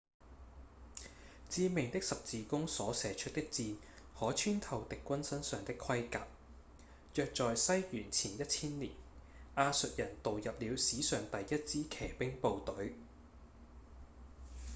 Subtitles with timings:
[1.51, 3.75] 致命的十字弓所射出的箭
[4.19, 6.25] 可穿透敵軍身上的盔甲
[7.13, 8.93] 約在西元前1千年
[9.57, 12.95] 亞述人導入了史上第一支騎兵部隊